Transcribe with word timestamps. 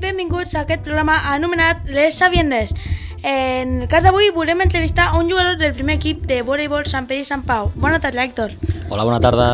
Benvinguts 0.00 0.54
a 0.54 0.62
aquest 0.62 0.82
programa 0.86 1.16
anomenat 1.32 1.84
Les 1.90 2.14
Sabiendes. 2.14 2.74
En 3.22 3.82
el 3.82 3.88
cas 3.90 4.04
d'avui 4.06 4.30
volem 4.34 4.62
entrevistar 4.62 5.08
a 5.08 5.18
un 5.18 5.30
jugador 5.30 5.58
del 5.58 5.74
primer 5.74 5.98
equip 5.98 6.26
de 6.30 6.40
voleibol 6.46 6.86
Sant 6.86 7.08
Pere 7.10 7.24
i 7.24 7.28
Sant 7.28 7.42
Pau. 7.46 7.72
Bona 7.74 7.98
tarda, 8.00 8.24
Héctor. 8.24 8.54
Hola, 8.88 9.04
bona 9.04 9.18
tarda. 9.20 9.48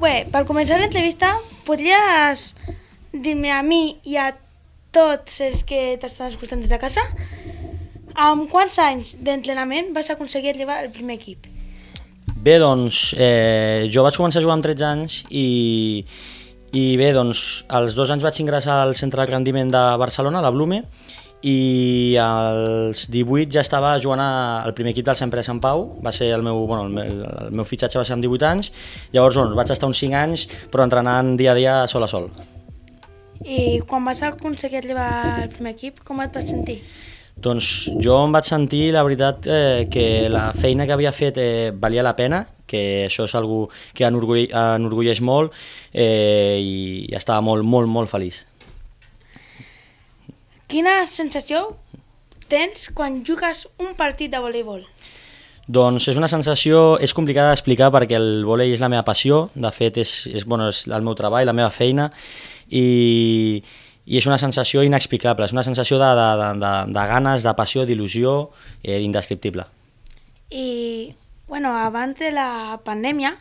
Bé, 0.00 0.26
per 0.30 0.44
començar 0.44 0.78
l'entrevista, 0.80 1.32
podries 1.64 2.52
dir-me 3.12 3.52
a 3.54 3.62
mi 3.64 3.96
i 4.04 4.18
a 4.20 4.32
tots 4.94 5.40
els 5.40 5.64
que 5.66 5.96
t'estan 6.00 6.30
escoltant 6.32 6.60
des 6.60 6.70
de 6.70 6.78
casa 6.78 7.02
amb 8.14 8.46
quants 8.50 8.76
anys 8.78 9.16
d'entrenament 9.26 9.90
vas 9.94 10.10
aconseguir 10.10 10.52
arribar 10.52 10.78
al 10.78 10.92
primer 10.94 11.16
equip? 11.18 11.48
Bé, 12.44 12.58
doncs, 12.60 13.14
eh, 13.16 13.88
jo 13.90 14.04
vaig 14.04 14.16
començar 14.20 14.38
a 14.38 14.44
jugar 14.44 14.58
amb 14.58 14.66
13 14.66 14.84
anys 14.86 15.24
i, 15.30 16.04
i 16.74 16.96
bé, 16.98 17.12
doncs, 17.14 17.64
als 17.70 17.94
dos 17.94 18.10
anys 18.10 18.24
vaig 18.26 18.40
ingressar 18.42 18.80
al 18.82 18.96
centre 18.98 19.22
de 19.22 19.30
rendiment 19.30 19.70
de 19.70 19.82
Barcelona, 20.00 20.42
la 20.42 20.50
Blume, 20.50 20.80
i 21.44 22.16
als 22.18 23.04
18 23.12 23.52
ja 23.52 23.60
estava 23.60 23.92
jugant 24.00 24.22
al 24.24 24.72
primer 24.74 24.94
equip 24.94 25.06
del 25.06 25.18
Sant 25.18 25.30
Pere 25.30 25.44
Sant 25.44 25.60
Pau, 25.62 25.84
va 26.02 26.12
ser 26.14 26.30
el 26.34 26.42
meu, 26.42 26.64
bueno, 26.66 26.88
el 26.88 26.96
meu, 26.96 27.20
el 27.44 27.54
meu 27.60 27.68
fitxatge 27.68 28.00
va 28.00 28.04
ser 28.08 28.16
amb 28.16 28.24
18 28.24 28.48
anys, 28.48 28.72
llavors 29.12 29.38
doncs, 29.38 29.54
vaig 29.58 29.74
estar 29.76 29.90
uns 29.90 30.00
5 30.02 30.18
anys 30.18 30.46
però 30.72 30.88
entrenant 30.88 31.34
dia 31.38 31.52
a 31.52 31.58
dia 31.58 31.76
sol 31.90 32.08
a 32.08 32.10
sol. 32.10 32.30
I 33.44 33.82
quan 33.86 34.06
vas 34.08 34.22
aconseguir 34.24 34.80
arribar 34.80 35.10
al 35.44 35.50
primer 35.52 35.74
equip, 35.76 36.00
com 36.02 36.22
et 36.24 36.32
vas 36.32 36.48
sentir? 36.48 36.78
Doncs 37.44 37.90
jo 38.00 38.16
em 38.24 38.32
vaig 38.32 38.46
sentir, 38.48 38.86
la 38.94 39.02
veritat, 39.04 39.46
eh, 39.46 39.84
que 39.92 40.30
la 40.32 40.46
feina 40.56 40.86
que 40.88 40.94
havia 40.96 41.12
fet 41.12 41.36
eh, 41.42 41.72
valia 41.76 42.04
la 42.06 42.14
pena, 42.16 42.46
que 42.66 43.04
això 43.04 43.26
és 43.28 43.34
algo 43.36 43.66
que 43.92 44.06
enorgull, 44.08 44.46
enorgulleix 44.48 45.20
molt 45.20 45.52
eh, 45.92 46.56
i, 46.56 46.76
estava 47.12 47.44
molt, 47.44 47.66
molt, 47.68 47.90
molt 47.90 48.08
feliç. 48.08 48.40
Quina 50.72 51.02
sensació 51.06 51.66
tens 52.48 52.88
quan 52.96 53.20
jugues 53.28 53.66
un 53.76 53.92
partit 53.98 54.32
de 54.32 54.40
voleibol? 54.40 54.80
Doncs 55.64 56.08
és 56.12 56.18
una 56.20 56.28
sensació, 56.28 56.96
és 57.00 57.14
complicada 57.16 57.52
d'explicar 57.52 57.90
perquè 57.92 58.18
el 58.18 58.44
vòlei 58.44 58.72
és 58.72 58.82
la 58.84 58.90
meva 58.92 59.04
passió, 59.04 59.46
de 59.54 59.70
fet 59.72 60.00
és, 60.00 60.12
és, 60.32 60.44
bueno, 60.48 60.68
és 60.72 60.84
el 60.88 61.04
meu 61.04 61.16
treball, 61.16 61.46
la 61.48 61.56
meva 61.56 61.70
feina, 61.72 62.10
i, 62.68 63.62
i 64.04 64.18
és 64.20 64.26
una 64.28 64.38
sensació 64.38 64.84
inexplicable, 64.84 65.46
és 65.46 65.54
una 65.56 65.64
sensació 65.64 65.98
de, 66.00 66.10
de, 66.18 66.28
de, 66.40 66.48
de, 66.60 66.72
de 66.92 67.04
ganes, 67.10 67.44
de 67.46 67.54
passió, 67.56 67.86
d'il·lusió, 67.88 68.34
eh, 68.82 69.00
indescriptible. 69.00 69.66
I, 70.50 71.14
bueno, 71.48 71.72
abans 71.74 72.18
de 72.20 72.30
la 72.34 72.80
pandèmia, 72.84 73.36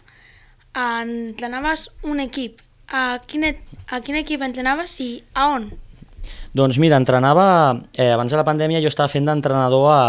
entrenaves 0.73 1.89
un 2.03 2.23
equip. 2.23 2.61
A 2.93 3.19
quin, 3.25 3.47
a 3.47 3.99
quin 4.05 4.19
equip 4.19 4.43
entrenaves 4.45 4.95
i 5.01 5.09
a 5.33 5.47
on? 5.55 5.69
Doncs 6.53 6.77
mira, 6.79 6.99
entrenava, 6.99 7.45
eh, 7.97 8.11
abans 8.13 8.31
de 8.31 8.37
la 8.37 8.45
pandèmia 8.45 8.81
jo 8.83 8.91
estava 8.91 9.09
fent 9.09 9.25
d'entrenador 9.25 9.87
a, 9.89 10.03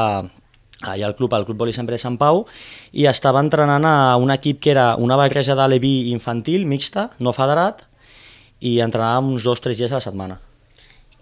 allà 0.83 1.07
al 1.09 1.15
club, 1.17 1.35
al 1.35 1.47
Club 1.47 1.59
Boli 1.63 1.73
Sant 1.73 1.89
Pere 1.89 1.99
Sant 1.99 2.19
Pau, 2.21 2.45
i 2.93 3.07
estava 3.09 3.41
entrenant 3.43 3.87
a 3.89 4.17
un 4.21 4.31
equip 4.35 4.61
que 4.61 4.75
era 4.75 4.95
una 5.01 5.17
barreja 5.17 5.57
de 5.57 5.67
l'EVI 5.69 6.11
infantil, 6.13 6.67
mixta, 6.69 7.09
no 7.19 7.33
federat, 7.33 7.87
i 8.65 8.79
entrenàvem 8.85 9.35
uns 9.35 9.45
dos 9.45 9.61
o 9.61 9.65
tres 9.65 9.79
dies 9.79 9.93
a 9.93 10.01
la 10.01 10.05
setmana. 10.05 10.41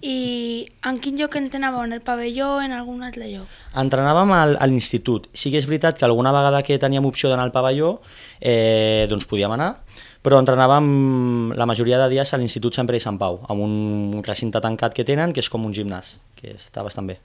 I 0.02 0.66
en 0.88 0.96
quin 0.98 1.14
lloc 1.14 1.36
entrenàveu? 1.38 1.84
En 1.86 1.94
el 1.94 2.00
pavelló 2.02 2.56
o 2.56 2.62
en 2.62 2.72
algun 2.74 3.04
altre 3.06 3.28
lloc? 3.30 3.50
Entrenàvem 3.78 4.32
al, 4.34 4.56
a 4.58 4.66
l'institut. 4.66 5.28
Sí 5.30 5.52
que 5.52 5.60
és 5.62 5.68
veritat 5.70 5.98
que 5.98 6.06
alguna 6.08 6.32
vegada 6.34 6.64
que 6.66 6.78
teníem 6.82 7.06
opció 7.06 7.30
d'anar 7.30 7.44
al 7.46 7.54
pavelló, 7.54 7.92
eh, 8.40 9.06
doncs 9.10 9.28
podíem 9.30 9.54
anar, 9.54 9.76
però 10.22 10.40
entrenàvem 10.42 10.88
la 11.54 11.68
majoria 11.70 12.00
de 12.02 12.08
dies 12.10 12.34
a 12.34 12.40
l'Institut 12.42 12.74
Sant 12.74 12.90
Pere 12.90 12.98
i 12.98 13.04
Sant 13.04 13.18
Pau, 13.18 13.44
amb 13.46 13.62
un 13.62 14.24
recinte 14.26 14.62
tancat 14.62 14.94
que 14.94 15.06
tenen, 15.06 15.34
que 15.34 15.42
és 15.42 15.50
com 15.50 15.62
un 15.66 15.74
gimnàs, 15.74 16.16
que 16.34 16.56
està 16.58 16.82
bastant 16.82 17.06
bé. 17.06 17.20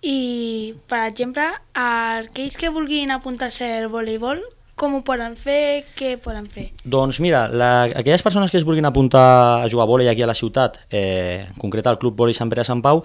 I, 0.00 0.72
per 0.88 1.02
exemple, 1.04 1.44
aquells 1.76 2.56
que 2.56 2.72
vulguin 2.72 3.12
apuntar-se 3.12 3.68
al 3.76 3.90
voleibol, 3.92 4.40
com 4.80 4.96
ho 4.96 5.02
poden 5.04 5.34
fer, 5.36 5.84
què 5.96 6.14
poden 6.24 6.46
fer? 6.48 6.70
Doncs 6.88 7.18
mira, 7.20 7.42
la, 7.52 7.70
aquelles 8.00 8.24
persones 8.24 8.52
que 8.52 8.56
es 8.56 8.64
vulguin 8.64 8.88
apuntar 8.88 9.24
a 9.60 9.68
jugar 9.68 9.84
a 9.84 9.90
vòlei 9.90 10.08
aquí 10.08 10.24
a 10.24 10.30
la 10.30 10.36
ciutat, 10.38 10.78
eh, 10.88 11.44
en 11.44 11.58
concret 11.60 11.86
al 11.90 11.98
Club 12.00 12.16
Vòlei 12.16 12.36
Sant 12.36 12.48
Pere 12.48 12.64
Sant 12.64 12.80
Pau, 12.84 13.02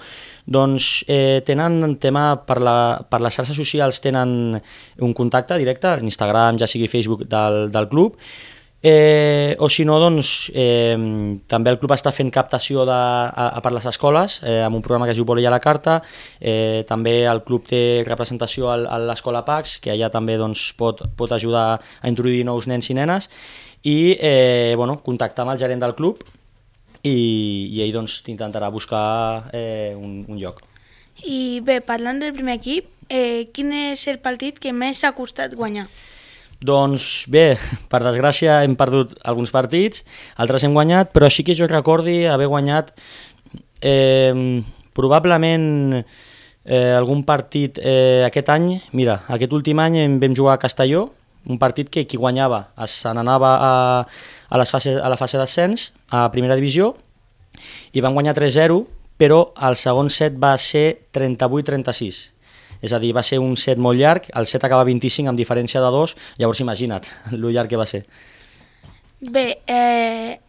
doncs 0.47 1.03
eh, 1.11 1.43
tenen 1.45 1.97
tema 1.99 2.29
per, 2.47 2.61
la, 2.63 2.77
per 3.03 3.19
les 3.25 3.35
xarxes 3.35 3.59
socials 3.59 3.99
tenen 3.99 4.55
un 4.55 5.15
contacte 5.17 5.59
directe, 5.59 5.97
Instagram, 6.07 6.61
ja 6.63 6.69
sigui 6.71 6.87
Facebook 6.91 7.27
del, 7.27 7.65
del 7.75 7.89
club, 7.91 8.15
Eh, 8.87 9.55
o 9.57 9.67
si 9.67 9.81
no, 9.83 9.95
doncs, 9.97 10.51
eh, 10.53 10.93
també 11.49 11.71
el 11.73 11.79
club 11.81 11.95
està 11.95 12.11
fent 12.13 12.27
captació 12.29 12.83
de, 12.85 12.93
a, 12.93 13.47
a 13.57 13.61
per 13.65 13.71
les 13.73 13.87
escoles 13.89 14.35
eh, 14.45 14.59
amb 14.61 14.77
un 14.77 14.83
programa 14.85 15.07
que 15.07 15.15
es 15.15 15.17
diu 15.17 15.25
Vòlei 15.25 15.47
a 15.49 15.53
la 15.53 15.57
carta. 15.63 15.95
Eh, 16.37 16.83
també 16.85 17.15
el 17.25 17.41
club 17.47 17.65
té 17.65 18.03
representació 18.05 18.69
al, 18.69 18.85
a 18.85 19.01
l'escola 19.01 19.41
PAX, 19.47 19.79
que 19.81 19.89
allà 19.95 20.11
també 20.13 20.37
doncs, 20.37 20.67
pot, 20.77 21.01
pot 21.17 21.33
ajudar 21.33 21.65
a 21.79 22.13
introduir 22.13 22.45
nous 22.45 22.69
nens 22.69 22.93
i 22.93 22.99
nenes. 22.99 23.31
I 23.81 23.97
eh, 24.19 24.77
bueno, 24.77 24.99
contactar 25.01 25.47
amb 25.47 25.55
el 25.55 25.63
gerent 25.65 25.81
del 25.81 25.97
club 25.97 26.21
i, 27.01 27.17
i 27.73 27.81
ell 27.81 27.97
doncs, 27.97 28.21
intentarà 28.29 28.69
buscar 28.69 29.49
eh, 29.49 29.95
un, 29.97 30.27
un 30.29 30.37
lloc. 30.37 30.61
I 31.25 31.63
bé, 31.65 31.81
parlant 31.81 32.21
del 32.21 32.37
primer 32.37 32.59
equip, 32.61 32.93
eh, 33.09 33.49
quin 33.49 33.73
és 33.73 34.05
el 34.13 34.21
partit 34.21 34.61
que 34.61 34.77
més 34.77 35.01
ha 35.01 35.17
costat 35.17 35.57
guanyar? 35.57 35.89
Doncs 36.65 37.25
bé, 37.31 37.55
per 37.91 38.01
desgràcia 38.05 38.61
hem 38.65 38.77
perdut 38.79 39.15
alguns 39.23 39.53
partits, 39.53 40.05
altres 40.41 40.65
hem 40.65 40.73
guanyat, 40.75 41.11
però 41.15 41.29
sí 41.29 41.45
que 41.45 41.57
jo 41.57 41.69
recordi 41.69 42.23
haver 42.29 42.49
guanyat 42.51 42.93
eh, 43.85 44.63
probablement 44.95 45.99
eh, 46.65 46.95
algun 46.95 47.23
partit 47.27 47.77
eh, 47.81 48.23
aquest 48.25 48.49
any, 48.49 48.71
mira, 48.97 49.21
aquest 49.29 49.53
últim 49.53 49.79
any 49.83 49.99
em 50.05 50.17
vam 50.21 50.35
jugar 50.35 50.57
a 50.57 50.61
Castelló, 50.61 51.09
un 51.45 51.59
partit 51.61 51.91
que 51.93 52.05
qui 52.09 52.17
guanyava 52.17 52.71
se 52.89 53.11
n'anava 53.13 53.51
a, 53.61 53.73
a, 54.49 54.57
les 54.57 54.71
fase, 54.71 54.95
a 54.97 55.09
la 55.11 55.17
fase 55.19 55.37
d'ascens, 55.37 55.91
a 56.09 56.25
primera 56.33 56.57
divisió, 56.57 56.95
i 57.93 58.01
van 58.01 58.15
guanyar 58.17 58.33
3-0, 58.35 58.81
però 59.21 59.51
el 59.63 59.77
segon 59.79 60.09
set 60.11 60.39
va 60.41 60.55
ser 60.59 61.07
38-36. 61.15 62.34
És 62.81 62.93
a 62.93 62.99
dir, 62.99 63.13
va 63.15 63.23
ser 63.23 63.39
un 63.39 63.55
set 63.57 63.77
molt 63.77 63.99
llarg, 63.99 64.29
el 64.35 64.45
set 64.45 64.63
acaba 64.63 64.83
25 64.83 65.29
amb 65.29 65.39
diferència 65.39 65.81
de 65.81 65.91
dos, 65.91 66.15
llavors 66.37 66.59
imagina't 66.59 67.07
lo 67.41 67.49
llarg 67.49 67.69
que 67.69 67.77
va 67.79 67.85
ser. 67.85 68.05
Bé, 69.19 69.61
eh, 69.67 70.39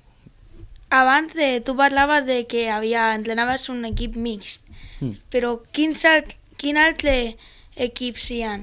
abans 0.90 1.34
de, 1.34 1.60
tu 1.64 1.76
parlaves 1.76 2.26
de 2.26 2.44
que 2.46 2.68
havia, 2.70 3.14
entrenaves 3.14 3.68
un 3.68 3.84
equip 3.84 4.16
mixt, 4.16 4.66
Mm. 5.00 5.18
però 5.28 5.58
quins 5.76 6.04
alt, 6.08 6.36
quin 6.56 6.78
altre 6.80 7.36
equips 7.76 8.30
hi 8.32 8.38
ha? 8.46 8.54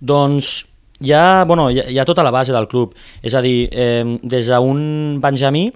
Doncs 0.00 0.64
hi 1.04 1.12
ha, 1.12 1.44
bueno, 1.44 1.68
hi 1.70 1.82
ha, 1.82 1.84
hi 1.92 1.98
ha 2.00 2.06
tota 2.08 2.24
la 2.24 2.32
base 2.32 2.54
del 2.56 2.68
club, 2.72 2.94
és 3.22 3.34
a 3.36 3.42
dir, 3.44 3.68
eh, 3.72 4.18
des 4.22 4.48
d'un 4.48 5.20
Benjamí 5.20 5.66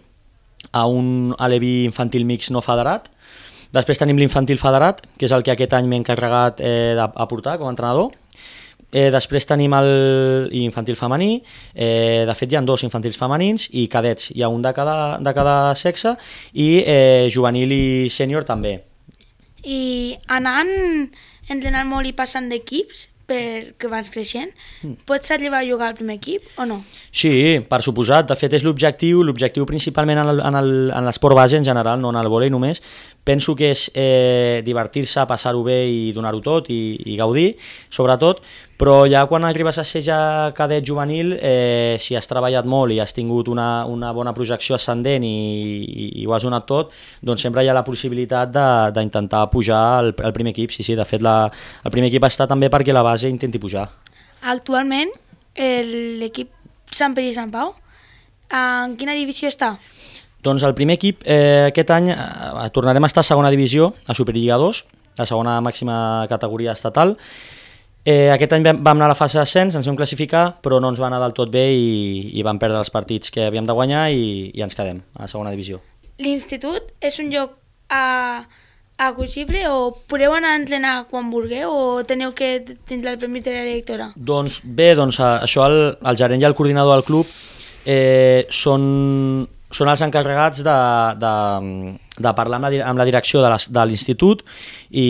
a 0.73 0.87
un 0.87 1.35
aleví 1.39 1.85
infantil 1.85 2.25
mix 2.25 2.51
no 2.51 2.63
federat, 2.65 3.11
després 3.73 3.99
tenim 3.99 4.19
l'infantil 4.21 4.59
federat, 4.61 5.01
que 5.19 5.27
és 5.27 5.33
el 5.33 5.43
que 5.43 5.55
aquest 5.55 5.73
any 5.79 5.89
m'he 5.89 6.01
encarregat 6.03 6.61
eh, 6.61 6.93
d'aportar 6.99 7.59
com 7.59 7.71
a 7.71 7.75
entrenador, 7.75 8.13
Eh, 8.93 9.09
després 9.09 9.47
tenim 9.49 9.73
el 9.73 10.51
infantil 10.53 10.99
femení, 11.01 11.39
eh, 11.73 12.27
de 12.29 12.35
fet 12.37 12.53
hi 12.53 12.59
ha 12.59 12.61
dos 12.61 12.83
infantils 12.85 13.17
femenins 13.17 13.71
i 13.73 13.87
cadets, 13.89 14.29
hi 14.37 14.43
ha 14.45 14.51
un 14.53 14.61
de 14.61 14.73
cada, 14.77 15.17
de 15.17 15.33
cada 15.33 15.55
sexe 15.75 16.13
i 16.53 16.83
eh, 16.85 17.31
juvenil 17.33 17.73
i 17.73 18.11
sènior 18.13 18.45
també. 18.45 18.83
I 19.65 20.19
anant, 20.29 21.09
entrenant 21.49 21.89
molt 21.89 22.11
i 22.11 22.13
passant 22.13 22.53
d'equips, 22.53 23.07
perquè 23.33 23.89
vas 23.89 24.11
creixent, 24.13 24.51
Mm. 24.83 24.97
pots 25.07 25.31
arribar 25.31 25.61
a 25.63 25.65
jugar 25.65 25.89
al 25.89 25.95
primer 25.95 26.17
equip 26.17 26.43
o 26.59 26.67
no? 26.67 26.83
Sí, 27.11 27.61
per 27.69 27.81
suposat, 27.81 28.27
de 28.29 28.37
fet 28.37 28.53
és 28.59 28.65
l'objectiu, 28.65 29.23
l'objectiu 29.23 29.65
principalment 29.65 30.19
en 30.19 31.05
l'esport 31.07 31.37
base 31.39 31.57
en 31.57 31.65
general, 31.65 32.01
no 32.01 32.11
en 32.11 32.17
el 32.17 32.29
vòlei 32.29 32.51
només, 32.51 32.83
penso 33.25 33.55
que 33.55 33.71
és 33.71 33.87
eh, 33.95 34.63
divertir-se, 34.67 35.23
passar-ho 35.31 35.63
bé 35.63 35.79
i 35.87 36.13
donar-ho 36.15 36.41
tot 36.43 36.69
i, 36.75 36.97
i 37.07 37.17
gaudir, 37.19 37.55
sobretot, 37.93 38.43
però 38.79 39.05
ja 39.07 39.23
quan 39.31 39.47
arribes 39.47 39.79
a 39.79 39.85
ser 39.87 40.03
ja 40.03 40.19
cadet 40.57 40.85
juvenil, 40.87 41.37
eh, 41.39 41.97
si 42.03 42.17
has 42.19 42.27
treballat 42.27 42.67
molt 42.67 42.93
i 42.93 42.99
has 43.03 43.15
tingut 43.15 43.49
una, 43.53 43.85
una 43.87 44.11
bona 44.13 44.35
projecció 44.35 44.75
ascendent 44.75 45.23
i, 45.23 45.35
i, 45.87 46.09
i 46.23 46.27
ho 46.27 46.35
has 46.35 46.47
donat 46.47 46.67
tot, 46.67 46.91
doncs 47.23 47.47
sempre 47.47 47.63
hi 47.63 47.71
ha 47.71 47.77
la 47.77 47.85
possibilitat 47.87 48.51
d'intentar 48.97 49.47
pujar 49.53 49.83
al, 50.01 50.15
primer 50.35 50.51
equip. 50.57 50.75
Sí, 50.75 50.83
sí, 50.83 50.97
de 50.99 51.07
fet 51.07 51.23
la, 51.23 51.47
el 51.85 51.95
primer 51.95 52.11
equip 52.11 52.27
està 52.27 52.49
també 52.51 52.73
perquè 52.73 52.95
la 52.95 53.07
base 53.07 53.31
intenti 53.31 53.63
pujar. 53.63 53.87
Actualment, 54.51 55.13
l'equip 55.55 56.51
Sant 56.93 57.15
Pere 57.15 57.31
i 57.31 57.37
Sant 57.37 57.53
Pau, 57.55 57.71
en 58.53 58.99
quina 59.01 59.15
divisió 59.17 59.49
està? 59.49 59.77
Doncs 60.43 60.65
el 60.67 60.75
primer 60.75 60.99
equip 60.99 61.23
eh, 61.23 61.69
aquest 61.71 61.91
any 61.95 62.11
eh, 62.11 62.69
tornarem 62.75 63.05
a 63.05 63.11
estar 63.11 63.23
a 63.23 63.27
segona 63.27 63.51
divisió, 63.55 63.93
a 64.11 64.15
Superliga 64.19 64.59
2, 64.59 64.85
la 65.19 65.27
segona 65.29 65.61
màxima 65.63 66.27
categoria 66.31 66.75
estatal. 66.75 67.15
Eh, 68.03 68.33
aquest 68.35 68.57
any 68.57 68.65
vam 68.67 68.97
anar 68.97 69.07
a 69.07 69.13
la 69.13 69.19
fase 69.19 69.39
d'ascens, 69.39 69.77
ens 69.79 69.87
vam 69.87 69.99
classificar, 69.99 70.49
però 70.65 70.81
no 70.83 70.91
ens 70.91 70.99
va 70.99 71.07
anar 71.07 71.21
del 71.23 71.37
tot 71.37 71.53
bé 71.53 71.69
i, 71.71 72.33
i 72.35 72.43
vam 72.43 72.59
perdre 72.59 72.81
els 72.83 72.91
partits 72.91 73.31
que 73.31 73.47
havíem 73.47 73.69
de 73.69 73.77
guanyar 73.79 74.09
i, 74.11 74.51
i 74.51 74.65
ens 74.67 74.75
quedem 74.75 74.99
a 75.15 75.25
la 75.25 75.31
segona 75.31 75.55
divisió. 75.55 75.79
L'institut 76.19 76.91
és 76.99 77.21
un 77.23 77.31
lloc 77.31 77.55
a, 77.95 78.43
acusible 78.99 79.63
o 79.71 79.93
podeu 80.11 80.35
anar 80.35 80.57
a 80.57 80.59
entrenar 80.59 80.97
quan 81.11 81.31
vulgueu 81.31 81.71
o 81.71 82.03
teniu 82.03 82.35
que 82.35 82.65
tindre 82.91 83.15
el 83.15 83.23
permís 83.23 83.47
de 83.47 83.55
la 83.55 83.65
directora? 83.69 84.11
Doncs 84.17 84.61
bé, 84.65 84.93
doncs 84.99 85.23
això 85.23 85.71
el, 85.71 85.81
el 86.03 86.19
gerent 86.19 86.43
i 86.43 86.51
el 86.51 86.59
coordinador 86.59 86.99
del 86.99 87.07
club 87.07 87.31
eh, 87.87 88.47
són 88.51 89.47
són 89.73 89.91
els 89.93 90.03
encarregats 90.05 90.63
de, 90.65 90.77
de, 91.21 91.33
de 92.23 92.33
parlar 92.37 92.59
amb 92.61 92.69
la, 92.69 92.81
amb 92.91 93.01
la 93.01 93.07
direcció 93.09 93.43
de 93.43 93.85
l'institut 93.89 94.43
i, 94.91 95.07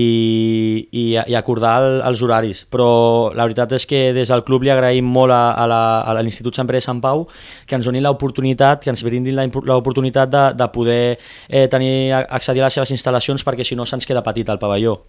i, 0.90 1.04
i 1.18 1.36
acordar 1.38 1.74
el, 1.82 1.98
els 2.08 2.22
horaris. 2.22 2.64
Però 2.70 2.88
la 3.34 3.46
veritat 3.48 3.74
és 3.78 3.86
que 3.88 4.04
des 4.16 4.32
del 4.32 4.44
club 4.46 4.66
li 4.66 4.72
agraïm 4.74 5.08
molt 5.08 5.34
a, 5.34 5.42
a 5.58 6.16
l'Institut 6.22 6.58
Sant 6.58 6.70
Pere 6.70 6.80
de 6.80 6.86
Sant 6.86 7.02
Pau 7.02 7.26
que 7.66 7.78
ens 7.78 7.88
donin 7.88 8.06
l'oportunitat, 8.06 8.84
que 8.84 8.92
ens 8.92 9.02
brindin 9.06 9.38
l'oportunitat 9.38 10.30
de, 10.30 10.44
de 10.58 10.70
poder 10.74 11.02
eh, 11.48 11.66
tenir 11.72 12.12
accedir 12.22 12.62
a 12.62 12.70
les 12.70 12.78
seves 12.78 12.94
instal·lacions 12.94 13.44
perquè 13.46 13.66
si 13.66 13.78
no 13.78 13.88
se'ns 13.88 14.06
queda 14.08 14.24
petit 14.24 14.48
el 14.52 14.62
pavelló. 14.62 15.00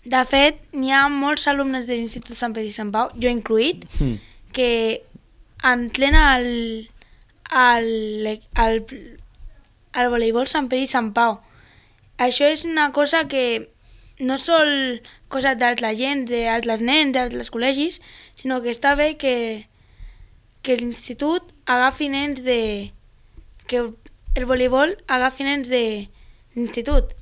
De 0.00 0.22
fet, 0.24 0.62
n'hi 0.72 0.94
ha 0.96 1.04
molts 1.12 1.44
alumnes 1.50 1.84
de 1.88 1.98
l'Institut 1.98 2.38
Sant 2.38 2.54
Pere 2.56 2.70
i 2.70 2.72
Sant 2.72 2.88
Pau, 2.94 3.10
jo 3.20 3.28
incluït, 3.28 3.84
mm. 3.98 4.14
que 4.56 4.70
entrena 5.68 6.22
el, 6.38 6.88
al, 7.50 8.40
al, 8.54 8.84
al 9.92 10.10
voleibol 10.10 10.48
Sant 10.48 10.70
Pere 10.70 10.86
i 10.86 10.90
Sant 10.90 11.12
Pau. 11.16 11.40
Això 12.20 12.48
és 12.52 12.64
una 12.68 12.90
cosa 12.92 13.26
que 13.28 13.70
no 14.20 14.36
sol 14.38 15.00
cosa 15.32 15.54
d'altra 15.56 15.94
gent, 15.96 16.26
d'altres 16.28 16.82
nens, 16.84 17.14
d'altres 17.16 17.50
col·legis, 17.52 17.98
sinó 18.38 18.60
que 18.62 18.72
està 18.74 18.94
bé 18.98 19.14
que, 19.20 19.66
que 20.62 20.76
l'institut 20.76 21.52
agafi 21.66 22.10
nens 22.12 22.42
de... 22.44 22.92
que 23.66 23.88
el 24.36 24.46
voleibol 24.46 24.94
agafi 25.08 25.46
nens 25.46 25.68
de 25.70 25.84
l'institut. 26.54 27.14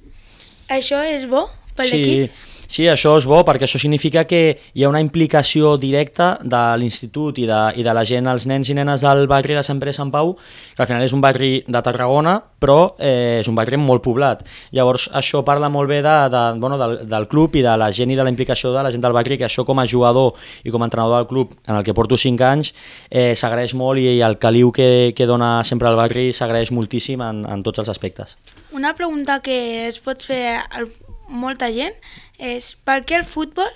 Això 0.69 1.00
és 1.04 1.25
bo 1.28 1.46
per 1.76 1.86
sí, 1.88 1.96
l'equip? 1.96 2.48
Sí, 2.69 2.85
això 2.85 3.15
és 3.17 3.25
bo 3.25 3.38
perquè 3.49 3.65
això 3.65 3.79
significa 3.81 4.26
que 4.29 4.43
hi 4.76 4.85
ha 4.85 4.91
una 4.91 5.00
implicació 5.00 5.79
directa 5.81 6.35
de 6.44 6.61
l'institut 6.76 7.38
i, 7.41 7.47
de, 7.49 7.61
i 7.81 7.85
de 7.87 7.94
la 7.97 8.03
gent, 8.05 8.29
els 8.29 8.44
nens 8.50 8.69
i 8.69 8.76
nenes 8.76 9.00
del 9.06 9.25
barri 9.31 9.56
de 9.56 9.62
Sant 9.65 9.81
Pere 9.81 9.94
Sant 9.97 10.12
Pau, 10.12 10.35
que 10.76 10.85
al 10.85 10.91
final 10.91 11.06
és 11.06 11.15
un 11.17 11.25
barri 11.25 11.62
de 11.65 11.82
Tarragona, 11.87 12.37
però 12.61 12.93
eh, 13.00 13.41
és 13.41 13.49
un 13.49 13.56
barri 13.56 13.81
molt 13.81 14.05
poblat. 14.05 14.44
Llavors 14.76 15.09
això 15.17 15.41
parla 15.49 15.73
molt 15.73 15.88
bé 15.88 16.03
de, 16.05 16.15
de, 16.29 16.44
bueno, 16.61 16.76
del, 16.76 16.99
del 17.09 17.29
club 17.32 17.56
i 17.56 17.65
de 17.65 17.73
la 17.81 17.88
gent 17.88 18.12
i 18.12 18.20
de 18.20 18.29
la 18.29 18.35
implicació 18.35 18.75
de 18.76 18.85
la 18.85 18.93
gent 18.93 19.05
del 19.05 19.17
barri, 19.17 19.41
que 19.41 19.49
això 19.49 19.64
com 19.64 19.81
a 19.81 19.88
jugador 19.88 20.37
i 20.69 20.75
com 20.75 20.85
a 20.85 20.93
entrenador 20.93 21.23
del 21.23 21.31
club, 21.32 21.56
en 21.64 21.81
el 21.81 21.88
que 21.88 21.97
porto 21.97 22.21
5 22.21 22.49
anys, 22.53 22.75
eh, 23.09 23.32
s'agraeix 23.32 23.73
molt 23.81 24.05
i, 24.05 24.11
i 24.19 24.23
el 24.29 24.37
caliu 24.37 24.76
que, 24.76 25.14
que 25.17 25.31
dona 25.31 25.62
sempre 25.64 25.88
al 25.88 25.97
barri 25.97 26.35
s'agraeix 26.37 26.76
moltíssim 26.76 27.25
en, 27.25 27.47
en 27.49 27.64
tots 27.64 27.81
els 27.81 27.88
aspectes. 27.88 28.37
Una 28.76 28.93
pregunta 28.93 29.41
que 29.41 29.88
es 29.88 30.05
pot 30.05 30.21
fer 30.21 30.59
a 30.61 30.85
molta 31.28 31.70
gent 31.72 31.94
és 32.38 32.75
per 32.84 33.02
què 33.04 33.20
el 33.20 33.26
futbol 33.28 33.70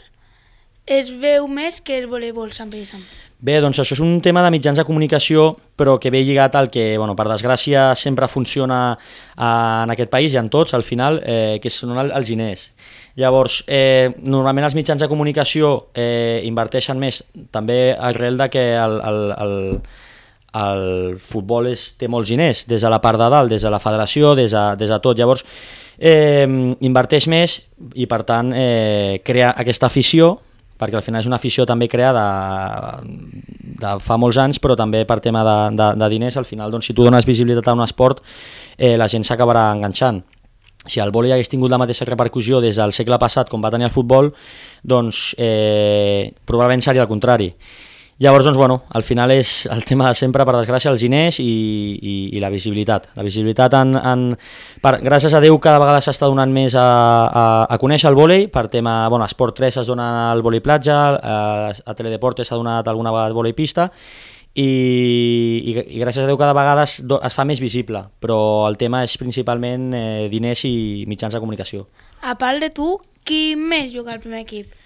es 0.87 1.13
veu 1.23 1.47
més 1.47 1.81
que 1.81 1.99
el 2.01 2.09
voleibol 2.11 2.51
Sant 2.57 2.73
Pere 2.73 2.89
Sant 2.89 3.05
Bé, 3.43 3.57
doncs 3.59 3.81
això 3.83 3.97
és 3.97 4.01
un 4.01 4.21
tema 4.23 4.39
de 4.45 4.53
mitjans 4.55 4.79
de 4.79 4.85
comunicació, 4.87 5.49
però 5.75 5.97
que 5.99 6.13
ve 6.15 6.21
lligat 6.23 6.55
al 6.55 6.69
que, 6.71 6.93
bueno, 6.95 7.17
per 7.19 7.25
desgràcia, 7.27 7.89
sempre 7.99 8.29
funciona 8.31 8.77
eh, 8.95 9.43
en 9.43 9.91
aquest 9.91 10.13
país 10.13 10.37
i 10.37 10.39
en 10.39 10.47
tots, 10.47 10.77
al 10.79 10.85
final, 10.87 11.19
eh, 11.27 11.59
que 11.59 11.73
són 11.75 11.99
els 11.99 12.31
diners. 12.31 12.69
Llavors, 13.19 13.65
eh, 13.67 14.15
normalment 14.23 14.69
els 14.69 14.77
mitjans 14.79 15.03
de 15.03 15.11
comunicació 15.11 15.73
eh, 15.91 16.39
inverteixen 16.47 17.03
més 17.03 17.25
també 17.51 17.97
arrel 17.99 18.39
de 18.39 18.49
que 18.55 18.65
el, 18.79 19.01
el, 19.11 19.21
el, 19.35 19.59
el 20.59 21.17
futbol 21.23 21.71
és, 21.71 21.93
té 21.97 22.09
molts 22.13 22.29
diners, 22.33 22.67
des 22.69 22.83
de 22.83 22.91
la 22.93 23.01
part 23.01 23.21
de 23.21 23.29
dalt, 23.33 23.51
des 23.53 23.63
de 23.63 23.73
la 23.73 23.81
federació, 23.81 24.35
des 24.37 24.53
de, 24.53 24.65
des 24.81 24.93
de 24.93 24.99
tot. 25.01 25.19
Llavors, 25.19 25.45
eh, 25.99 26.47
inverteix 26.81 27.29
més 27.29 27.61
i 27.95 28.07
per 28.11 28.23
tant 28.29 28.53
eh, 28.57 29.21
crea 29.25 29.53
aquesta 29.57 29.89
afició 29.89 30.35
perquè 30.83 30.99
al 30.99 31.05
final 31.07 31.23
és 31.23 31.29
una 31.31 31.39
afició 31.39 31.63
també 31.69 31.87
creada 31.87 32.25
de 33.03 33.93
fa 34.03 34.19
molts 34.19 34.39
anys, 34.43 34.59
però 34.59 34.75
també 34.79 35.05
per 35.07 35.21
tema 35.23 35.45
de, 35.47 35.57
de, 35.79 35.89
de 36.01 36.09
diners, 36.11 36.37
al 36.41 36.49
final 36.49 36.75
doncs, 36.75 36.89
si 36.91 36.97
tu 36.97 37.07
dones 37.07 37.29
visibilitat 37.29 37.71
a 37.71 37.77
un 37.77 37.85
esport, 37.85 38.23
eh, 38.77 38.97
la 38.99 39.07
gent 39.11 39.23
s'acabarà 39.27 39.69
enganxant. 39.77 40.23
Si 40.83 40.99
el 40.99 41.13
vòlei 41.15 41.37
hagués 41.37 41.51
tingut 41.53 41.71
la 41.71 41.79
mateixa 41.79 42.09
repercussió 42.09 42.59
des 42.61 42.81
del 42.81 42.91
segle 42.91 43.19
passat 43.23 43.51
com 43.51 43.63
va 43.63 43.71
tenir 43.71 43.87
el 43.87 43.95
futbol, 43.95 44.33
doncs 44.83 45.37
eh, 45.39 46.33
probablement 46.45 46.83
seria 46.83 47.05
el 47.07 47.11
contrari. 47.11 47.53
Llavors, 48.23 48.45
doncs, 48.45 48.57
bueno, 48.57 48.85
al 48.95 49.03
final 49.03 49.33
és 49.35 49.67
el 49.67 49.81
tema 49.83 50.07
de 50.07 50.15
sempre, 50.15 50.45
per 50.47 50.53
desgràcia, 50.55 50.93
els 50.93 51.03
diners 51.03 51.41
i, 51.43 51.47
i, 51.99 52.13
i 52.37 52.43
la 52.43 52.53
visibilitat. 52.55 53.09
La 53.19 53.25
visibilitat, 53.27 53.75
en, 53.75 53.97
en, 53.99 54.21
per, 54.79 54.93
gràcies 55.03 55.35
a 55.35 55.41
Déu, 55.43 55.57
cada 55.59 55.81
vegada 55.83 55.99
s'està 56.05 56.29
donant 56.31 56.53
més 56.55 56.77
a, 56.79 56.85
a, 57.27 57.43
a 57.67 57.79
conèixer 57.83 58.07
el 58.13 58.15
vòlei, 58.15 58.45
per 58.47 58.69
tema, 58.71 58.93
bueno, 59.11 59.27
Esport 59.27 59.57
3 59.59 59.81
es 59.83 59.91
dona 59.91 60.07
el 60.37 60.45
vòlei 60.47 60.63
platja, 60.63 60.99
a, 61.19 61.41
a 61.75 61.95
Teledeportes 61.99 62.47
s'ha 62.47 62.61
donat 62.61 62.87
alguna 62.93 63.11
vegada 63.11 63.33
el 63.33 63.35
vòlei 63.41 63.57
pista, 63.59 63.89
i, 64.55 64.69
i, 64.71 65.75
i 65.75 66.05
gràcies 66.05 66.23
a 66.23 66.31
Déu 66.31 66.39
cada 66.39 66.55
vegada 66.55 66.85
es, 66.87 67.01
es 67.03 67.35
fa 67.35 67.49
més 67.49 67.59
visible, 67.65 68.05
però 68.23 68.69
el 68.69 68.79
tema 68.79 69.03
és 69.03 69.17
principalment 69.19 69.91
eh, 69.99 70.29
diners 70.31 70.63
i 70.71 70.77
mitjans 71.11 71.35
de 71.35 71.43
comunicació. 71.43 71.89
A 72.23 72.37
part 72.39 72.63
de 72.63 72.71
tu, 72.71 72.93
qui 73.27 73.57
més 73.59 73.91
juga 73.91 74.15
al 74.15 74.23
primer 74.23 74.45
equip? 74.47 74.79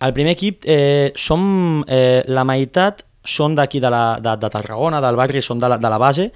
El 0.00 0.12
primer 0.16 0.32
equip, 0.32 0.64
eh, 0.64 1.12
som, 1.14 1.84
eh, 1.86 2.22
la 2.26 2.44
meitat 2.48 3.04
són 3.24 3.54
d'aquí 3.54 3.80
de, 3.80 3.90
la, 3.92 4.04
de, 4.20 4.36
de 4.40 4.50
Tarragona, 4.52 5.00
del 5.04 5.18
barri, 5.18 5.42
són 5.44 5.60
de 5.60 5.68
la, 5.68 5.76
de 5.76 5.90
la 5.92 5.98
base, 6.00 6.30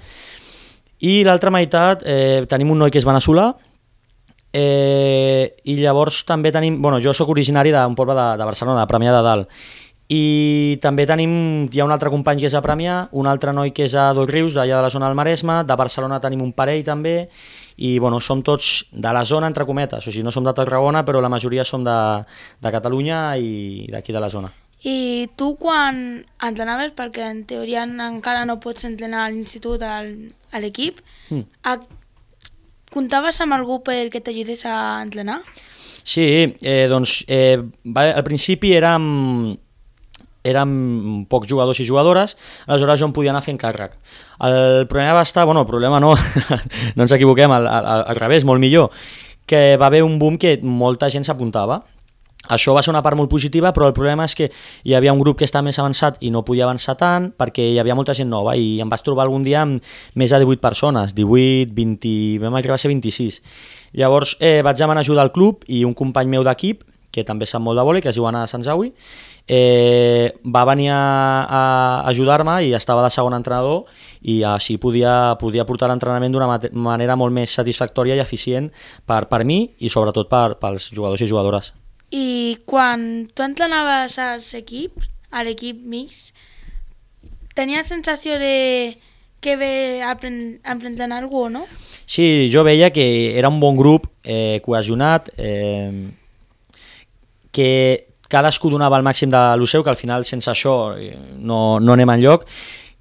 i 1.01 1.23
l'altra 1.25 1.51
meitat 1.51 2.05
eh, 2.05 2.45
tenim 2.49 2.71
un 2.71 2.83
noi 2.83 2.93
que 2.93 3.01
és 3.01 3.07
veneçolà, 3.07 3.49
eh, 4.55 5.55
i 5.65 5.79
llavors 5.81 6.21
també 6.29 6.53
tenim, 6.53 6.77
bueno, 6.81 7.01
jo 7.01 7.13
sóc 7.13 7.33
originari 7.33 7.73
d'un 7.73 7.97
poble 7.97 8.15
de, 8.15 8.27
de 8.37 8.47
Barcelona, 8.47 8.85
de 8.85 8.91
Premià 8.91 9.17
de 9.17 9.25
Dalt, 9.25 9.65
i 10.13 10.77
també 10.83 11.07
tenim, 11.09 11.31
hi 11.73 11.81
ha 11.81 11.85
un 11.87 11.93
altre 11.95 12.11
company 12.13 12.43
que 12.43 12.49
és 12.51 12.55
a 12.55 12.61
Premià, 12.61 13.07
un 13.17 13.25
altre 13.25 13.53
noi 13.57 13.73
que 13.73 13.87
és 13.89 13.95
a 13.97 14.11
Dos 14.13 14.29
Rius, 14.29 14.53
d'allà 14.53 14.77
de 14.77 14.85
la 14.85 14.93
zona 14.93 15.09
del 15.09 15.17
Maresme, 15.17 15.63
de 15.65 15.77
Barcelona 15.79 16.21
tenim 16.21 16.45
un 16.45 16.53
parell 16.53 16.85
també, 16.85 17.15
i 17.77 17.97
bueno, 17.99 18.19
som 18.19 18.41
tots 18.43 18.85
de 18.91 19.11
la 19.13 19.25
zona, 19.25 19.47
entre 19.47 19.65
cometes, 19.65 20.07
o 20.07 20.11
sigui, 20.11 20.23
no 20.23 20.31
som 20.31 20.45
de 20.45 20.53
Tarragona, 20.55 21.03
però 21.05 21.21
la 21.21 21.31
majoria 21.31 21.65
som 21.65 21.83
de, 21.83 21.97
de 22.61 22.71
Catalunya 22.71 23.35
i 23.37 23.87
d'aquí 23.91 24.15
de 24.15 24.21
la 24.23 24.29
zona. 24.29 24.51
I 24.85 25.27
tu 25.35 25.55
quan 25.57 26.23
entrenaves, 26.45 26.93
perquè 26.95 27.25
en 27.31 27.43
teoria 27.49 27.83
encara 27.83 28.45
no 28.45 28.59
pots 28.61 28.85
entrenar 28.85 29.25
a 29.25 29.29
l'institut 29.33 29.81
a 29.81 30.03
l'equip, 30.61 31.01
mm. 31.33 31.79
comptaves 32.93 33.41
amb 33.41 33.57
algú 33.57 33.81
per 33.83 34.11
que 34.13 34.21
t'ajudés 34.21 34.65
a 34.69 35.01
entrenar? 35.01 35.41
Sí, 36.05 36.53
eh, 36.61 36.85
doncs 36.87 37.23
eh, 37.27 37.57
va, 37.89 38.11
al 38.13 38.23
principi 38.23 38.75
érem 38.77 39.57
érem 40.45 41.25
pocs 41.31 41.49
jugadors 41.49 41.81
i 41.81 41.87
jugadores, 41.87 42.37
aleshores 42.67 43.01
jo 43.01 43.09
em 43.09 43.15
podia 43.15 43.33
anar 43.33 43.43
fent 43.45 43.59
càrrec. 43.61 43.97
El 44.45 44.85
problema 44.91 45.17
va 45.19 45.25
estar, 45.25 45.45
bueno, 45.45 45.65
el 45.65 45.69
problema 45.69 45.99
no, 45.99 46.13
no 46.95 47.07
ens 47.07 47.15
equivoquem, 47.17 47.51
al, 47.51 47.67
al, 47.67 48.05
al 48.05 48.21
revés, 48.21 48.45
molt 48.45 48.61
millor, 48.63 48.93
que 49.45 49.75
va 49.81 49.89
haver 49.89 50.03
un 50.05 50.17
boom 50.19 50.39
que 50.41 50.57
molta 50.61 51.09
gent 51.13 51.27
s'apuntava, 51.27 51.81
això 52.47 52.73
va 52.75 52.81
ser 52.85 52.91
una 52.93 53.01
part 53.01 53.17
molt 53.17 53.29
positiva, 53.29 53.71
però 53.73 53.87
el 53.89 53.95
problema 53.97 54.25
és 54.25 54.35
que 54.37 54.49
hi 54.85 54.93
havia 54.93 55.13
un 55.13 55.21
grup 55.21 55.39
que 55.39 55.47
estava 55.47 55.65
més 55.65 55.79
avançat 55.81 56.19
i 56.21 56.31
no 56.33 56.43
podia 56.45 56.65
avançar 56.67 56.95
tant 56.99 57.31
perquè 57.33 57.71
hi 57.71 57.79
havia 57.81 57.95
molta 57.97 58.13
gent 58.13 58.29
nova 58.29 58.55
i 58.55 58.79
em 58.81 58.89
vaig 58.91 59.01
trobar 59.05 59.25
algun 59.25 59.43
dia 59.45 59.63
amb 59.63 59.81
més 60.15 60.33
de 60.33 60.41
18 60.43 60.61
persones, 60.61 61.15
18, 61.17 61.73
20, 61.73 62.15
vam 62.43 62.57
arribar 62.59 62.77
a 62.77 62.81
ser 62.81 62.91
26. 62.93 63.41
Llavors 63.97 64.35
eh, 64.39 64.61
vaig 64.65 64.77
demanar 64.77 65.05
ajuda 65.05 65.25
al 65.25 65.33
club 65.33 65.65
i 65.67 65.83
un 65.85 65.95
company 65.97 66.29
meu 66.29 66.45
d'equip, 66.45 66.83
que 67.15 67.23
també 67.23 67.47
sap 67.47 67.63
molt 67.63 67.79
de 67.79 67.85
vòlei, 67.87 68.03
que 68.03 68.11
es 68.11 68.17
diu 68.19 68.27
Anna 68.27 68.43
Sanzaui, 68.51 68.91
eh, 69.47 70.33
va 70.43 70.65
venir 70.67 70.89
a, 70.91 70.99
a 71.47 71.61
ajudar-me 72.11 72.57
i 72.67 72.73
estava 72.75 73.05
de 73.05 73.13
segon 73.13 73.37
entrenador 73.37 73.85
i 74.21 74.41
així 74.43 74.75
podia, 74.81 75.37
podia 75.39 75.65
portar 75.69 75.89
l'entrenament 75.91 76.35
d'una 76.35 76.59
manera 76.73 77.15
molt 77.15 77.33
més 77.35 77.55
satisfactòria 77.55 78.17
i 78.17 78.23
eficient 78.23 78.71
per, 79.07 79.25
per 79.31 79.43
mi 79.47 79.61
i 79.79 79.91
sobretot 79.93 80.29
per, 80.31 80.59
pels 80.59 80.91
jugadors 80.91 81.23
i 81.23 81.29
jugadores. 81.31 81.73
I 82.11 82.59
quan 82.67 83.25
tu 83.33 83.43
entrenaves 83.45 84.19
als 84.21 84.53
equips, 84.57 85.09
a 85.35 85.43
l'equip 85.43 85.81
mix, 85.83 86.29
tenies 87.55 87.89
sensació 87.91 88.37
de 88.39 88.95
que 89.45 89.55
ve 89.59 90.01
aprenent 90.01 91.13
algú, 91.13 91.49
no? 91.53 91.65
Sí, 92.05 92.49
jo 92.53 92.63
veia 92.65 92.89
que 92.89 93.37
era 93.37 93.51
un 93.51 93.59
bon 93.61 93.77
grup 93.77 94.07
eh, 94.23 94.61
cohesionat, 94.65 95.29
eh, 95.37 96.09
que 97.55 97.69
cadascú 98.27 98.71
donava 98.73 98.97
el 98.99 99.05
màxim 99.05 99.31
de 99.31 99.43
lo 99.57 99.67
seu, 99.67 99.83
que 99.83 99.93
al 99.93 99.99
final 99.99 100.25
sense 100.27 100.49
això 100.51 100.95
eh, 100.97 101.15
no, 101.39 101.79
no 101.79 101.95
anem 101.95 102.11
enlloc, 102.17 102.43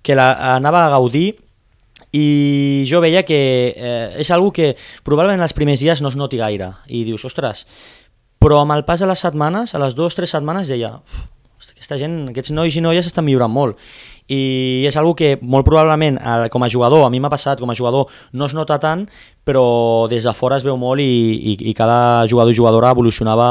que 0.04 0.14
la, 0.14 0.30
anava 0.54 0.84
a 0.84 0.92
gaudir 0.94 1.32
i 2.14 2.84
jo 2.86 3.00
veia 3.02 3.24
que 3.26 3.40
eh, 3.74 4.08
és 4.22 4.30
algo 4.30 4.52
que 4.54 4.74
probablement 5.02 5.42
els 5.42 5.56
primers 5.56 5.82
dies 5.82 6.02
no 6.04 6.12
es 6.12 6.18
noti 6.20 6.38
gaire 6.38 6.70
i 6.86 7.02
dius, 7.08 7.24
ostres, 7.26 7.64
però 8.38 8.60
amb 8.62 8.76
el 8.76 8.84
pas 8.86 9.00
de 9.00 9.08
les 9.10 9.24
setmanes, 9.24 9.74
a 9.74 9.80
les 9.82 9.96
dues 9.96 10.14
o 10.14 10.20
tres 10.20 10.34
setmanes 10.36 10.70
deia, 10.70 10.92
aquesta 11.72 11.98
gent, 11.98 12.28
aquests 12.30 12.52
nois 12.54 12.76
i 12.76 12.82
noies 12.84 13.08
estan 13.08 13.24
millorant 13.26 13.50
molt 13.50 13.80
i 14.28 14.84
és 14.88 14.96
algo 14.96 15.12
que 15.16 15.34
molt 15.42 15.66
probablement 15.66 16.16
com 16.52 16.64
a 16.64 16.68
jugador, 16.72 17.04
a 17.04 17.10
mi 17.12 17.20
m'ha 17.20 17.32
passat 17.32 17.60
com 17.60 17.68
a 17.68 17.76
jugador 17.76 18.08
no 18.32 18.46
es 18.48 18.54
nota 18.56 18.78
tant, 18.80 19.04
però 19.44 20.06
des 20.08 20.24
de 20.24 20.32
fora 20.32 20.56
es 20.56 20.64
veu 20.64 20.78
molt 20.80 21.02
i, 21.04 21.34
i, 21.52 21.56
i 21.70 21.74
cada 21.76 22.24
jugador 22.30 22.54
i 22.54 22.56
jugadora 22.56 22.94
evolucionava 22.96 23.48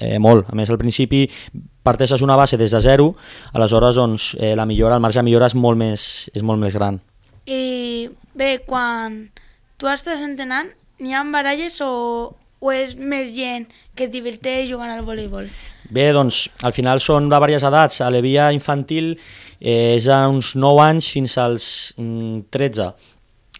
eh, 0.00 0.18
molt. 0.18 0.48
A 0.50 0.56
més, 0.58 0.70
al 0.70 0.78
principi 0.80 1.26
parteixes 1.86 2.22
una 2.22 2.36
base 2.36 2.58
des 2.58 2.72
de 2.74 2.80
zero, 2.82 3.12
aleshores 3.52 3.96
doncs, 3.96 4.34
eh, 4.40 4.54
la 4.56 4.66
millora, 4.66 4.96
el 4.96 5.04
marge 5.04 5.20
de 5.20 5.26
millora 5.28 5.46
és 5.46 5.54
molt 5.54 5.78
més, 5.78 6.30
és 6.34 6.42
molt 6.42 6.60
més 6.60 6.74
gran. 6.74 6.98
I 7.46 8.08
bé, 8.34 8.58
quan 8.66 9.28
tu 9.78 9.88
estàs 9.90 10.22
entrenant, 10.24 10.72
n'hi 10.98 11.14
ha 11.14 11.22
baralles 11.30 11.78
o, 11.84 12.34
o 12.58 12.72
és 12.72 12.96
més 12.96 13.30
gent 13.36 13.68
que 13.94 14.08
es 14.08 14.12
diverteix 14.12 14.70
jugant 14.70 14.90
al 14.90 15.04
voleibol? 15.06 15.46
Bé, 15.90 16.08
doncs, 16.16 16.46
al 16.66 16.74
final 16.74 17.00
són 17.00 17.28
de 17.30 17.38
diverses 17.38 17.68
edats. 17.68 18.00
A 18.02 18.10
la 18.10 18.22
via 18.24 18.50
infantil 18.54 19.12
eh, 19.60 19.94
és 19.96 20.08
a 20.08 20.24
uns 20.28 20.54
9 20.58 20.82
anys 20.82 21.10
fins 21.14 21.36
als 21.38 21.68
mm, 21.96 22.48
13. 22.50 22.90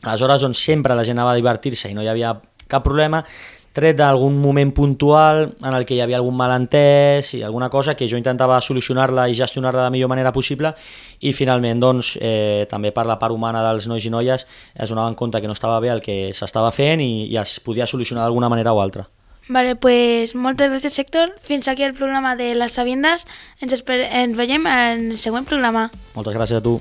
Aleshores, 0.02 0.42
doncs, 0.42 0.64
sempre 0.66 0.96
la 0.96 1.06
gent 1.06 1.18
anava 1.18 1.36
a 1.36 1.38
divertir-se 1.38 1.92
i 1.92 1.94
no 1.94 2.02
hi 2.02 2.10
havia 2.10 2.34
cap 2.66 2.82
problema 2.82 3.22
tret 3.76 3.98
d'algun 3.98 4.38
moment 4.40 4.72
puntual 4.74 5.50
en 5.60 5.74
el 5.74 5.84
que 5.84 5.96
hi 5.96 6.00
havia 6.00 6.16
algun 6.18 6.36
malentès 6.38 7.34
i 7.36 7.42
alguna 7.44 7.68
cosa 7.70 7.94
que 7.94 8.08
jo 8.08 8.16
intentava 8.16 8.60
solucionar-la 8.64 9.28
i 9.28 9.36
gestionar-la 9.36 9.84
de 9.84 9.88
la 9.90 9.94
millor 9.94 10.08
manera 10.08 10.32
possible 10.32 10.72
i 11.20 11.34
finalment 11.36 11.82
doncs, 11.84 12.14
eh, 12.20 12.64
també 12.70 12.92
per 12.96 13.06
la 13.06 13.18
part 13.20 13.36
humana 13.36 13.64
dels 13.68 13.88
nois 13.90 14.04
i 14.04 14.12
noies 14.12 14.46
es 14.46 14.90
donaven 14.90 15.14
compte 15.14 15.40
que 15.40 15.50
no 15.50 15.56
estava 15.56 15.78
bé 15.84 15.92
el 15.92 16.00
que 16.00 16.32
s'estava 16.32 16.72
fent 16.72 17.04
i, 17.04 17.28
i 17.28 17.36
es 17.36 17.60
podia 17.60 17.86
solucionar 17.86 18.24
d'alguna 18.24 18.48
manera 18.48 18.72
o 18.72 18.80
altra. 18.80 19.06
Vale, 19.48 19.76
pues 19.78 20.34
moltes 20.34 20.72
gràcies 20.72 20.98
Héctor. 20.98 21.36
Fins 21.40 21.68
aquí 21.68 21.84
el 21.86 21.94
programa 21.94 22.34
de 22.34 22.54
les 22.58 22.72
Sabiendas. 22.72 23.28
Ens, 23.60 23.76
ens 23.86 24.36
veiem 24.36 24.66
en 24.66 25.12
el 25.12 25.20
següent 25.22 25.46
programa. 25.46 25.90
Moltes 26.16 26.34
gràcies 26.34 26.58
a 26.58 26.64
tu. 26.64 26.80